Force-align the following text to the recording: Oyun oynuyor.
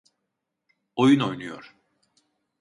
Oyun 0.95 1.19
oynuyor. 1.19 1.75